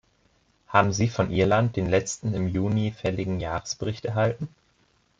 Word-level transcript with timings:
Haben 0.67 0.93
Sie 0.93 1.07
von 1.09 1.29
Irland 1.29 1.75
den 1.75 1.87
letzten 1.87 2.33
im 2.33 2.47
Juni 2.47 2.91
fälligen 2.91 3.39
Jahresbericht 3.39 4.03
erhalten? 4.03 4.47